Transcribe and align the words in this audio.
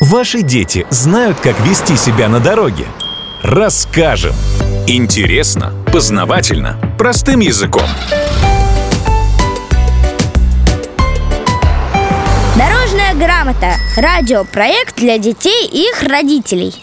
Ваши 0.00 0.42
дети 0.42 0.86
знают, 0.90 1.40
как 1.40 1.58
вести 1.66 1.96
себя 1.96 2.28
на 2.28 2.38
дороге? 2.38 2.84
Расскажем. 3.42 4.32
Интересно, 4.86 5.72
познавательно, 5.92 6.78
простым 6.96 7.40
языком. 7.40 7.82
Дорожная 12.56 13.14
грамота. 13.14 13.72
Радиопроект 13.96 14.96
для 14.96 15.18
детей 15.18 15.66
и 15.66 15.88
их 15.88 16.04
родителей. 16.08 16.74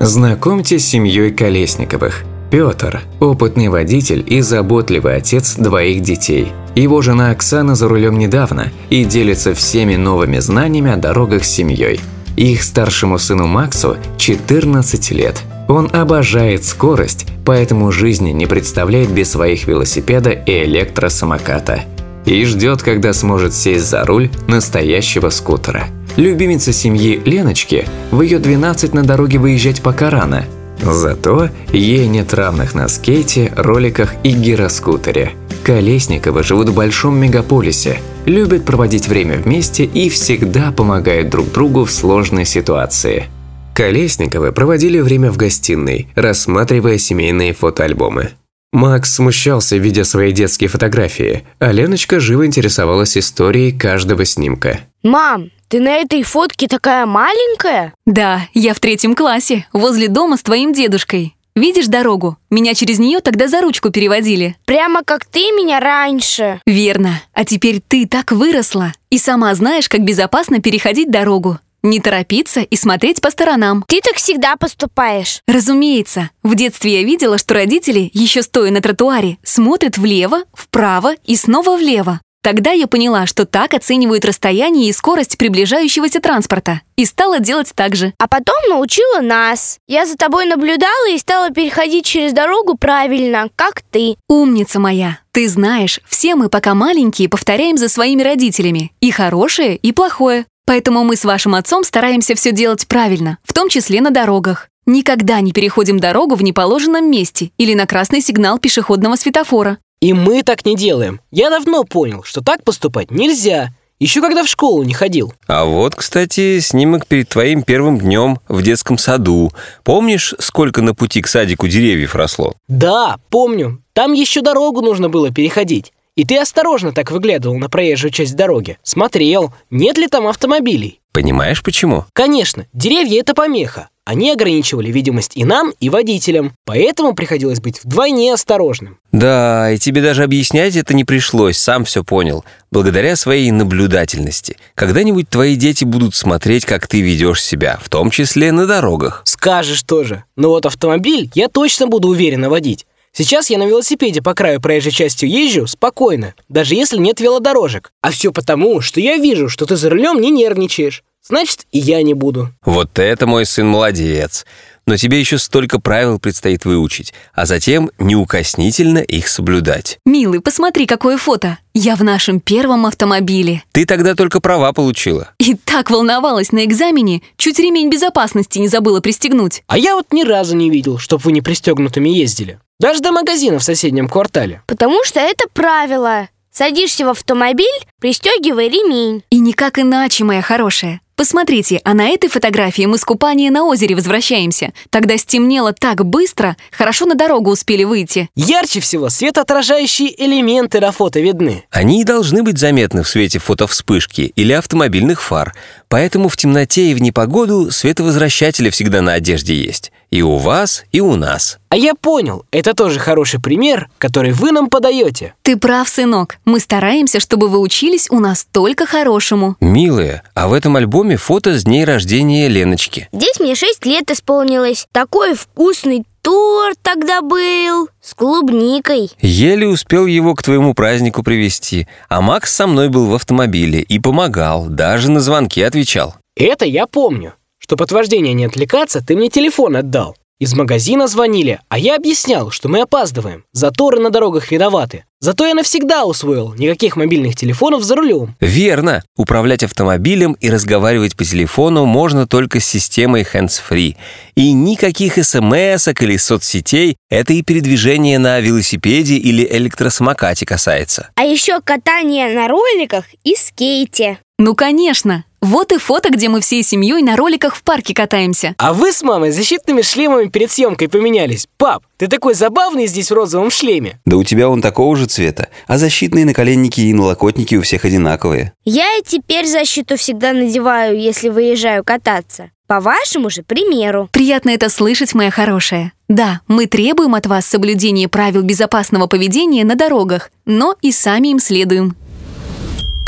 Знакомьтесь 0.00 0.84
с 0.84 0.88
семьей 0.88 1.30
Колесниковых. 1.30 2.24
Петр– 2.50 3.02
опытный 3.20 3.68
водитель 3.68 4.24
и 4.26 4.40
заботливый 4.40 5.14
отец 5.14 5.54
двоих 5.54 6.02
детей. 6.02 6.52
Его 6.74 7.00
жена 7.00 7.30
Оксана 7.30 7.76
за 7.76 7.86
рулем 7.86 8.18
недавно 8.18 8.72
и 8.88 9.04
делится 9.04 9.54
всеми 9.54 9.94
новыми 9.94 10.40
знаниями 10.40 10.90
о 10.90 10.96
дорогах 10.96 11.44
с 11.44 11.48
семьей. 11.48 12.00
Их 12.36 12.62
старшему 12.62 13.18
сыну 13.18 13.46
Максу 13.46 13.96
14 14.18 15.10
лет. 15.12 15.42
Он 15.68 15.88
обожает 15.92 16.64
скорость, 16.64 17.26
поэтому 17.44 17.92
жизни 17.92 18.30
не 18.30 18.46
представляет 18.46 19.10
без 19.10 19.30
своих 19.30 19.66
велосипеда 19.66 20.30
и 20.30 20.64
электросамоката. 20.64 21.82
И 22.24 22.44
ждет, 22.44 22.82
когда 22.82 23.12
сможет 23.12 23.54
сесть 23.54 23.88
за 23.88 24.04
руль 24.04 24.30
настоящего 24.48 25.30
скутера. 25.30 25.84
Любимица 26.16 26.72
семьи 26.72 27.20
Леночки 27.24 27.86
в 28.10 28.20
ее 28.20 28.38
12 28.38 28.94
на 28.94 29.04
дороге 29.04 29.38
выезжать 29.38 29.80
пока 29.80 30.10
рано. 30.10 30.44
Зато 30.82 31.50
ей 31.72 32.08
нет 32.08 32.34
равных 32.34 32.74
на 32.74 32.88
скейте, 32.88 33.52
роликах 33.56 34.14
и 34.22 34.32
гироскутере. 34.32 35.32
Колесниковы 35.64 36.42
живут 36.42 36.70
в 36.70 36.74
большом 36.74 37.18
мегаполисе, 37.18 38.00
любят 38.24 38.64
проводить 38.64 39.08
время 39.08 39.36
вместе 39.36 39.84
и 39.84 40.08
всегда 40.08 40.72
помогают 40.72 41.28
друг 41.28 41.52
другу 41.52 41.84
в 41.84 41.90
сложной 41.90 42.44
ситуации. 42.46 43.26
Колесниковы 43.74 44.52
проводили 44.52 45.00
время 45.00 45.30
в 45.30 45.36
гостиной, 45.36 46.08
рассматривая 46.14 46.98
семейные 46.98 47.52
фотоальбомы. 47.52 48.30
Макс 48.72 49.14
смущался, 49.14 49.76
видя 49.76 50.04
свои 50.04 50.32
детские 50.32 50.68
фотографии, 50.68 51.44
а 51.58 51.72
Леночка 51.72 52.20
живо 52.20 52.46
интересовалась 52.46 53.16
историей 53.16 53.72
каждого 53.72 54.24
снимка. 54.24 54.80
Мам, 55.02 55.50
ты 55.68 55.80
на 55.80 55.96
этой 55.96 56.22
фотке 56.22 56.68
такая 56.68 57.04
маленькая? 57.04 57.94
Да, 58.06 58.48
я 58.54 58.74
в 58.74 58.80
третьем 58.80 59.14
классе, 59.14 59.66
возле 59.72 60.08
дома 60.08 60.36
с 60.36 60.42
твоим 60.42 60.72
дедушкой. 60.72 61.34
Видишь 61.60 61.88
дорогу? 61.88 62.38
Меня 62.48 62.72
через 62.72 62.98
нее 62.98 63.20
тогда 63.20 63.46
за 63.46 63.60
ручку 63.60 63.90
переводили. 63.90 64.56
Прямо 64.64 65.04
как 65.04 65.26
ты 65.26 65.40
меня 65.52 65.78
раньше. 65.78 66.62
Верно. 66.64 67.20
А 67.34 67.44
теперь 67.44 67.82
ты 67.86 68.06
так 68.06 68.32
выросла. 68.32 68.94
И 69.10 69.18
сама 69.18 69.54
знаешь, 69.54 69.86
как 69.86 70.02
безопасно 70.02 70.62
переходить 70.62 71.10
дорогу. 71.10 71.58
Не 71.82 72.00
торопиться 72.00 72.60
и 72.60 72.76
смотреть 72.76 73.20
по 73.20 73.30
сторонам. 73.30 73.84
Ты 73.86 74.00
так 74.00 74.14
всегда 74.14 74.56
поступаешь. 74.56 75.40
Разумеется. 75.46 76.30
В 76.42 76.54
детстве 76.54 77.00
я 77.00 77.02
видела, 77.02 77.36
что 77.36 77.52
родители, 77.52 78.10
еще 78.14 78.42
стоя 78.42 78.70
на 78.70 78.80
тротуаре, 78.80 79.36
смотрят 79.42 79.98
влево, 79.98 80.44
вправо 80.54 81.12
и 81.26 81.36
снова 81.36 81.76
влево. 81.76 82.22
Тогда 82.42 82.70
я 82.70 82.86
поняла, 82.86 83.26
что 83.26 83.44
так 83.44 83.74
оценивают 83.74 84.24
расстояние 84.24 84.88
и 84.88 84.92
скорость 84.92 85.36
приближающегося 85.36 86.20
транспорта. 86.20 86.80
И 86.96 87.04
стала 87.04 87.38
делать 87.38 87.72
так 87.74 87.94
же. 87.94 88.14
А 88.18 88.28
потом 88.28 88.56
научила 88.68 89.20
нас. 89.20 89.78
Я 89.86 90.06
за 90.06 90.16
тобой 90.16 90.46
наблюдала 90.46 91.10
и 91.10 91.18
стала 91.18 91.50
переходить 91.50 92.06
через 92.06 92.32
дорогу 92.32 92.76
правильно, 92.78 93.48
как 93.56 93.82
ты. 93.90 94.16
Умница 94.28 94.80
моя. 94.80 95.18
Ты 95.32 95.48
знаешь, 95.48 96.00
все 96.08 96.34
мы 96.34 96.48
пока 96.48 96.74
маленькие 96.74 97.28
повторяем 97.28 97.76
за 97.76 97.90
своими 97.90 98.22
родителями. 98.22 98.92
И 99.00 99.10
хорошее, 99.10 99.76
и 99.76 99.92
плохое. 99.92 100.46
Поэтому 100.64 101.04
мы 101.04 101.16
с 101.16 101.24
вашим 101.24 101.54
отцом 101.54 101.84
стараемся 101.84 102.34
все 102.34 102.52
делать 102.52 102.86
правильно, 102.86 103.38
в 103.44 103.52
том 103.52 103.68
числе 103.68 104.00
на 104.00 104.10
дорогах. 104.10 104.68
Никогда 104.86 105.40
не 105.40 105.52
переходим 105.52 106.00
дорогу 106.00 106.36
в 106.36 106.42
неположенном 106.42 107.10
месте 107.10 107.50
или 107.58 107.74
на 107.74 107.86
красный 107.86 108.22
сигнал 108.22 108.58
пешеходного 108.58 109.16
светофора. 109.16 109.78
И 110.00 110.14
мы 110.14 110.42
так 110.42 110.64
не 110.64 110.76
делаем. 110.76 111.20
Я 111.30 111.50
давно 111.50 111.84
понял, 111.84 112.22
что 112.22 112.40
так 112.40 112.64
поступать 112.64 113.10
нельзя. 113.10 113.74
Еще 113.98 114.22
когда 114.22 114.42
в 114.42 114.48
школу 114.48 114.82
не 114.82 114.94
ходил. 114.94 115.34
А 115.46 115.66
вот, 115.66 115.94
кстати, 115.94 116.58
снимок 116.60 117.06
перед 117.06 117.28
твоим 117.28 117.62
первым 117.62 117.98
днем 117.98 118.40
в 118.48 118.62
детском 118.62 118.96
саду. 118.96 119.52
Помнишь, 119.84 120.34
сколько 120.38 120.80
на 120.80 120.94
пути 120.94 121.20
к 121.20 121.28
садику 121.28 121.68
деревьев 121.68 122.14
росло? 122.14 122.54
Да, 122.66 123.18
помню. 123.28 123.82
Там 123.92 124.14
еще 124.14 124.40
дорогу 124.40 124.80
нужно 124.80 125.10
было 125.10 125.30
переходить. 125.30 125.92
И 126.16 126.24
ты 126.24 126.38
осторожно 126.38 126.92
так 126.92 127.10
выглядывал 127.10 127.58
на 127.58 127.68
проезжую 127.68 128.10
часть 128.10 128.36
дороги. 128.36 128.78
Смотрел, 128.82 129.52
нет 129.70 129.98
ли 129.98 130.06
там 130.06 130.26
автомобилей. 130.26 130.99
Понимаешь, 131.12 131.62
почему? 131.62 132.04
Конечно, 132.12 132.66
деревья— 132.72 133.20
это 133.22 133.34
помеха. 133.34 133.88
Они 134.04 134.32
ограничивали 134.32 134.90
видимость 134.90 135.36
и 135.36 135.44
нам, 135.44 135.72
и 135.78 135.88
водителям, 135.88 136.52
поэтому 136.64 137.14
приходилось 137.14 137.60
быть 137.60 137.84
вдвойне 137.84 138.32
осторожным. 138.32 138.98
Да, 139.12 139.70
и 139.70 139.78
тебе 139.78 140.02
даже 140.02 140.24
объяснять 140.24 140.74
это 140.74 140.94
не 140.94 141.04
пришлось, 141.04 141.58
сам 141.58 141.84
все 141.84 142.02
понял, 142.02 142.44
благодаря 142.72 143.14
своей 143.14 143.50
наблюдательности. 143.52 144.56
Когда-нибудь 144.74 145.28
твои 145.28 145.54
дети 145.54 145.84
будут 145.84 146.14
смотреть, 146.14 146.64
как 146.64 146.88
ты 146.88 147.02
ведешь 147.02 147.42
себя, 147.42 147.78
в 147.80 147.88
том 147.88 148.10
числе 148.10 148.50
на 148.50 148.66
дорогах. 148.66 149.22
Скажешь 149.26 149.82
тоже. 149.82 150.24
Но 150.34 150.48
вот 150.48 150.66
автомобиль 150.66 151.30
я 151.34 151.48
точно 151.48 151.86
буду 151.86 152.08
уверенно 152.08 152.50
водить. 152.50 152.86
Сейчас 153.12 153.50
я 153.50 153.58
на 153.58 153.66
велосипеде 153.66 154.22
по 154.22 154.34
краю 154.34 154.60
проезжей 154.60 154.92
части 154.92 155.24
езжу 155.24 155.66
спокойно, 155.66 156.34
даже 156.48 156.74
если 156.74 156.98
нет 156.98 157.20
велодорожек. 157.20 157.92
А 158.02 158.10
все 158.10 158.32
потому, 158.32 158.80
что 158.80 159.00
я 159.00 159.16
вижу, 159.16 159.48
что 159.48 159.66
ты 159.66 159.76
за 159.76 159.90
рулем 159.90 160.20
не 160.20 160.30
нервничаешь. 160.30 161.02
Значит, 161.22 161.66
и 161.70 161.78
я 161.78 162.02
не 162.02 162.14
буду. 162.14 162.48
Вот 162.64 162.98
это 162.98 163.26
мой 163.26 163.44
сын 163.44 163.66
молодец. 163.66 164.46
Но 164.86 164.96
тебе 164.96 165.20
еще 165.20 165.38
столько 165.38 165.78
правил 165.78 166.18
предстоит 166.18 166.64
выучить, 166.64 167.12
а 167.34 167.46
затем 167.46 167.90
неукоснительно 167.98 168.98
их 168.98 169.28
соблюдать. 169.28 169.98
Милый, 170.06 170.40
посмотри, 170.40 170.86
какое 170.86 171.18
фото. 171.18 171.58
Я 171.74 171.94
в 171.96 172.02
нашем 172.02 172.40
первом 172.40 172.86
автомобиле. 172.86 173.62
Ты 173.72 173.84
тогда 173.84 174.14
только 174.14 174.40
права 174.40 174.72
получила. 174.72 175.30
И 175.38 175.54
так 175.54 175.90
волновалась 175.90 176.52
на 176.52 176.64
экзамене, 176.64 177.22
чуть 177.36 177.58
ремень 177.58 177.90
безопасности 177.90 178.58
не 178.58 178.68
забыла 178.68 179.00
пристегнуть. 179.00 179.62
А 179.66 179.76
я 179.78 179.94
вот 179.94 180.06
ни 180.12 180.24
разу 180.24 180.56
не 180.56 180.70
видел, 180.70 180.98
чтобы 180.98 181.22
вы 181.24 181.32
не 181.32 181.42
пристегнутыми 181.42 182.08
ездили. 182.08 182.58
Даже 182.80 183.00
до 183.00 183.12
магазина 183.12 183.58
в 183.58 183.62
соседнем 183.62 184.08
квартале. 184.08 184.62
Потому 184.66 185.04
что 185.04 185.20
это 185.20 185.44
правило. 185.52 186.28
Садишься 186.50 187.04
в 187.04 187.10
автомобиль, 187.10 187.66
пристегивай 188.00 188.70
ремень. 188.70 189.22
И 189.28 189.38
никак 189.38 189.78
иначе, 189.78 190.24
моя 190.24 190.40
хорошая. 190.40 191.02
Посмотрите, 191.14 191.82
а 191.84 191.92
на 191.92 192.08
этой 192.08 192.30
фотографии 192.30 192.86
мы 192.86 192.96
с 192.96 193.04
купания 193.04 193.50
на 193.50 193.64
озере 193.64 193.94
возвращаемся. 193.94 194.72
Тогда 194.88 195.18
стемнело 195.18 195.74
так 195.74 196.06
быстро, 196.06 196.56
хорошо 196.72 197.04
на 197.04 197.14
дорогу 197.14 197.50
успели 197.50 197.84
выйти. 197.84 198.30
Ярче 198.34 198.80
всего 198.80 199.10
светоотражающие 199.10 200.14
элементы 200.24 200.80
на 200.80 200.90
фото 200.90 201.20
видны. 201.20 201.64
Они 201.70 202.00
и 202.00 202.04
должны 202.04 202.42
быть 202.42 202.56
заметны 202.56 203.02
в 203.02 203.08
свете 203.08 203.38
фотовспышки 203.38 204.32
или 204.34 204.54
автомобильных 204.54 205.20
фар. 205.20 205.54
Поэтому 205.88 206.30
в 206.30 206.38
темноте 206.38 206.86
и 206.90 206.94
в 206.94 207.02
непогоду 207.02 207.70
световозвращатели 207.70 208.70
всегда 208.70 209.02
на 209.02 209.12
одежде 209.12 209.54
есть. 209.54 209.92
И 210.10 210.22
у 210.22 210.36
вас, 210.38 210.84
и 210.90 211.00
у 211.00 211.14
нас. 211.14 211.58
А 211.68 211.76
я 211.76 211.94
понял, 211.94 212.44
это 212.50 212.74
тоже 212.74 212.98
хороший 212.98 213.40
пример, 213.40 213.88
который 213.98 214.32
вы 214.32 214.50
нам 214.50 214.68
подаете. 214.68 215.34
Ты 215.42 215.56
прав, 215.56 215.88
сынок. 215.88 216.38
Мы 216.44 216.58
стараемся, 216.58 217.20
чтобы 217.20 217.48
вы 217.48 217.60
учились 217.60 218.08
у 218.10 218.18
нас 218.18 218.44
только 218.50 218.86
хорошему. 218.86 219.56
Милые, 219.60 220.22
а 220.34 220.48
в 220.48 220.52
этом 220.52 220.74
альбоме 220.74 221.16
фото 221.16 221.56
с 221.56 221.62
дней 221.62 221.84
рождения 221.84 222.48
Леночки. 222.48 223.08
Здесь 223.12 223.38
мне 223.38 223.54
6 223.54 223.86
лет 223.86 224.10
исполнилось. 224.10 224.86
Такой 224.90 225.34
вкусный 225.34 226.04
торт 226.22 226.76
тогда 226.82 227.22
был 227.22 227.88
с 228.02 228.14
клубникой. 228.14 229.12
Еле 229.20 229.68
успел 229.68 230.06
его 230.06 230.34
к 230.34 230.42
твоему 230.42 230.74
празднику 230.74 231.22
привезти. 231.22 231.86
А 232.08 232.20
Макс 232.20 232.52
со 232.52 232.66
мной 232.66 232.88
был 232.88 233.06
в 233.06 233.14
автомобиле 233.14 233.80
и 233.80 234.00
помогал, 234.00 234.66
даже 234.66 235.08
на 235.08 235.20
звонки 235.20 235.62
отвечал. 235.62 236.16
Это 236.36 236.64
я 236.64 236.86
помню. 236.86 237.34
Чтоб 237.70 237.82
от 237.82 237.92
вождения 237.92 238.32
не 238.32 238.46
отвлекаться, 238.46 239.00
ты 239.00 239.14
мне 239.14 239.28
телефон 239.28 239.76
отдал. 239.76 240.16
Из 240.40 240.54
магазина 240.54 241.06
звонили, 241.06 241.60
а 241.68 241.78
я 241.78 241.94
объяснял, 241.94 242.50
что 242.50 242.68
мы 242.68 242.80
опаздываем. 242.80 243.44
Заторы 243.52 244.00
на 244.00 244.10
дорогах 244.10 244.50
виноваты. 244.50 245.04
Зато 245.20 245.46
я 245.46 245.54
навсегда 245.54 246.04
усвоил 246.04 246.52
никаких 246.54 246.96
мобильных 246.96 247.36
телефонов 247.36 247.84
за 247.84 247.94
рулем. 247.94 248.34
Верно. 248.40 249.04
Управлять 249.16 249.62
автомобилем 249.62 250.32
и 250.40 250.50
разговаривать 250.50 251.16
по 251.16 251.24
телефону 251.24 251.84
можно 251.84 252.26
только 252.26 252.58
с 252.58 252.66
системой 252.66 253.22
hands-free. 253.22 253.94
И 254.34 254.52
никаких 254.52 255.24
смс 255.24 255.86
или 255.86 256.16
соцсетей 256.16 256.96
это 257.08 257.34
и 257.34 257.42
передвижение 257.42 258.18
на 258.18 258.40
велосипеде 258.40 259.14
или 259.14 259.46
электросамокате 259.48 260.44
касается. 260.44 261.10
А 261.14 261.22
еще 261.22 261.60
катание 261.60 262.34
на 262.34 262.48
роликах 262.48 263.04
и 263.22 263.36
скейте. 263.36 264.18
Ну, 264.40 264.56
конечно. 264.56 265.24
Вот 265.50 265.72
и 265.72 265.78
фото, 265.78 266.10
где 266.10 266.28
мы 266.28 266.40
всей 266.40 266.62
семьей 266.62 267.02
на 267.02 267.16
роликах 267.16 267.56
в 267.56 267.64
парке 267.64 267.92
катаемся. 267.92 268.54
А 268.56 268.72
вы 268.72 268.92
с 268.92 269.02
мамой 269.02 269.32
защитными 269.32 269.82
шлемами 269.82 270.28
перед 270.28 270.52
съемкой 270.52 270.88
поменялись. 270.88 271.48
Пап, 271.56 271.82
ты 271.96 272.06
такой 272.06 272.34
забавный 272.34 272.86
здесь 272.86 273.10
в 273.10 273.14
розовом 273.14 273.50
шлеме. 273.50 273.98
Да 274.04 274.16
у 274.16 274.22
тебя 274.22 274.48
он 274.48 274.62
такого 274.62 274.94
же 274.94 275.06
цвета, 275.06 275.48
а 275.66 275.76
защитные 275.76 276.24
наколенники 276.24 276.82
и 276.82 276.92
налокотники 276.92 277.56
у 277.56 277.62
всех 277.62 277.84
одинаковые. 277.84 278.52
Я 278.64 278.96
и 278.96 279.02
теперь 279.04 279.44
защиту 279.44 279.96
всегда 279.96 280.32
надеваю, 280.32 280.96
если 280.96 281.28
выезжаю 281.30 281.82
кататься. 281.82 282.52
По 282.68 282.78
вашему 282.78 283.28
же 283.28 283.42
примеру. 283.42 284.08
Приятно 284.12 284.50
это 284.50 284.68
слышать, 284.68 285.14
моя 285.14 285.32
хорошая. 285.32 285.92
Да, 286.08 286.42
мы 286.46 286.66
требуем 286.66 287.16
от 287.16 287.26
вас 287.26 287.44
соблюдения 287.44 288.06
правил 288.06 288.42
безопасного 288.42 289.08
поведения 289.08 289.64
на 289.64 289.74
дорогах, 289.74 290.30
но 290.46 290.76
и 290.80 290.92
сами 290.92 291.32
им 291.32 291.40
следуем. 291.40 291.96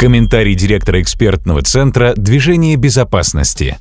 Комментарий 0.02 0.56
директора 0.56 1.00
экспертного 1.00 1.62
центра 1.62 2.12
движения 2.16 2.74
безопасности. 2.74 3.78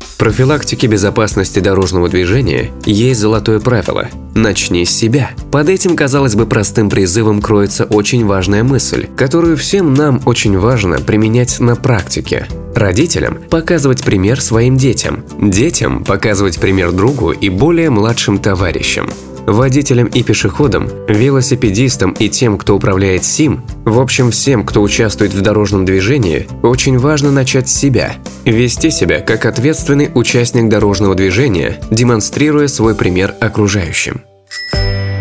В 0.00 0.18
профилактике 0.18 0.86
безопасности 0.86 1.60
дорожного 1.60 2.10
движения 2.10 2.70
есть 2.84 3.18
золотое 3.18 3.58
правило– 3.58 4.08
начни 4.34 4.84
с 4.84 4.90
себя. 4.90 5.30
Под 5.50 5.70
этим, 5.70 5.96
казалось 5.96 6.34
бы, 6.34 6.44
простым 6.44 6.90
призывом 6.90 7.40
кроется 7.40 7.86
очень 7.86 8.26
важная 8.26 8.64
мысль, 8.64 9.06
которую 9.16 9.56
всем 9.56 9.94
нам 9.94 10.20
очень 10.26 10.58
важно 10.58 10.98
применять 10.98 11.58
на 11.58 11.74
практике. 11.74 12.46
Родителям 12.74 13.38
показывать 13.48 14.02
пример 14.02 14.42
своим 14.42 14.76
детям, 14.76 15.24
детям 15.40 16.04
показывать 16.04 16.60
пример 16.60 16.92
другу 16.92 17.30
и 17.30 17.48
более 17.48 17.88
младшим 17.88 18.38
товарищам. 18.38 19.08
Водителям 19.46 20.06
и 20.06 20.22
пешеходам, 20.22 20.88
велосипедистам 21.08 22.12
и 22.12 22.28
тем, 22.28 22.58
кто 22.58 22.76
управляет 22.76 23.24
СИМ, 23.24 23.62
в 23.84 23.98
общем 23.98 24.30
всем, 24.30 24.64
кто 24.64 24.80
участвует 24.82 25.34
в 25.34 25.40
дорожном 25.40 25.84
движении, 25.84 26.46
очень 26.62 26.98
важно 26.98 27.32
начать 27.32 27.68
с 27.68 27.74
себя. 27.74 28.14
Вести 28.44 28.90
себя 28.90 29.20
как 29.20 29.46
ответственный 29.46 30.10
участник 30.14 30.68
дорожного 30.68 31.14
движения, 31.14 31.80
демонстрируя 31.90 32.68
свой 32.68 32.94
пример 32.94 33.34
окружающим. 33.40 34.22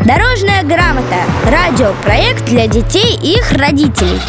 Дорожная 0.06 0.64
грамота. 0.64 1.24
Радиопроект 1.46 2.46
для 2.46 2.68
детей 2.68 3.20
и 3.22 3.38
их 3.38 3.52
родителей. 3.52 4.20